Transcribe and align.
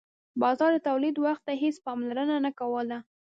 بازار 0.41 0.71
د 0.75 0.79
تولید 0.87 1.15
وخت 1.25 1.41
ته 1.47 1.53
هیڅ 1.63 1.75
پاملرنه 1.85 2.35
نه 2.45 2.51
کوله. 2.59 2.97